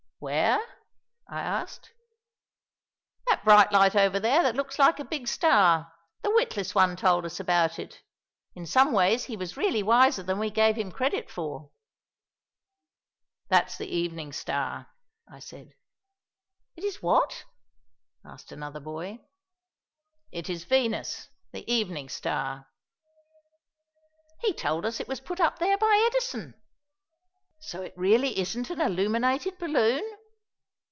[0.23, 0.59] "Where?"
[1.27, 1.93] I asked.
[3.25, 5.91] "That bright light over there that looks like a big star.
[6.21, 8.03] The Witless One told us about it.
[8.53, 11.71] In some ways he was really wiser than we gave him credit for."
[13.49, 14.89] "That's the Evening Star,"
[15.27, 15.73] I said.
[16.75, 17.45] "It is what?"
[18.23, 19.21] asked another boy.
[20.31, 22.67] "It is Venus, the Evening Star."
[24.41, 26.53] "He told us it was put up there by Edison."
[27.63, 30.01] "So it really isn't an illuminated balloon?"